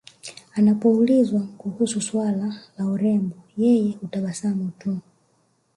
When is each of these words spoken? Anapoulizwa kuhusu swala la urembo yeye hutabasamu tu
Anapoulizwa 0.55 1.41
kuhusu 1.57 2.01
swala 2.01 2.55
la 2.77 2.85
urembo 2.85 3.35
yeye 3.57 3.91
hutabasamu 4.01 4.71
tu 4.79 4.99